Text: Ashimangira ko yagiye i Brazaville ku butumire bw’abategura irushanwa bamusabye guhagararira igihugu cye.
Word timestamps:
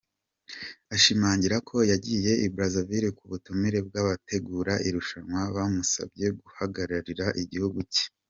Ashimangira 0.95 1.57
ko 1.69 1.77
yagiye 1.91 2.31
i 2.45 2.47
Brazaville 2.53 3.09
ku 3.17 3.23
butumire 3.31 3.79
bw’abategura 3.87 4.73
irushanwa 4.87 5.39
bamusabye 5.55 6.25
guhagararira 6.39 7.27
igihugu 7.43 7.79
cye. 7.93 8.05